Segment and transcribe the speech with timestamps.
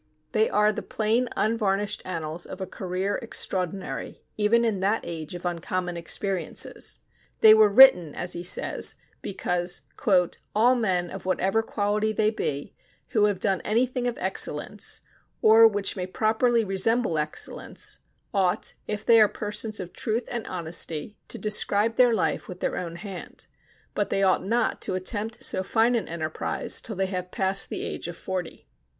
[0.31, 5.45] They are the plain unvarnished annals of a career extraordinary even in that age of
[5.45, 7.01] uncommon experiences;
[7.41, 9.83] they were written, as he says, because
[10.55, 12.73] "all men of whatever quality they be,
[13.09, 15.01] who have done anything of excellence,
[15.39, 17.99] or which may properly resemble excellence,
[18.33, 22.75] ought, if they are persons of truth and honesty, to describe their life with their
[22.75, 23.45] own hand;
[23.93, 27.83] but they ought not to attempt so fine an enterprise till they have passed the
[27.85, 28.67] age of forty."